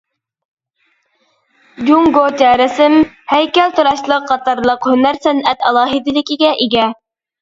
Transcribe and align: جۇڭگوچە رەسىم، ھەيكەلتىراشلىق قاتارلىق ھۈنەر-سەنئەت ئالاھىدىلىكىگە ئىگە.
جۇڭگوچە 1.89 2.49
رەسىم، 2.61 2.95
ھەيكەلتىراشلىق 3.33 4.27
قاتارلىق 4.33 4.89
ھۈنەر-سەنئەت 4.93 5.67
ئالاھىدىلىكىگە 5.71 6.55
ئىگە. 6.65 6.89